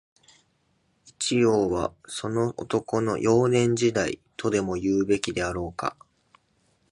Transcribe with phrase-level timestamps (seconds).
[1.05, 5.95] 一葉は、その男の、幼年時代、とでも言うべきであろうか